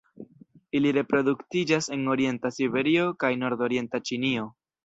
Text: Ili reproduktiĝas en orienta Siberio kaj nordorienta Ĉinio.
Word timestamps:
Ili 0.79 0.93
reproduktiĝas 0.97 1.91
en 1.97 2.09
orienta 2.15 2.53
Siberio 2.57 3.07
kaj 3.25 3.33
nordorienta 3.45 4.05
Ĉinio. 4.11 4.53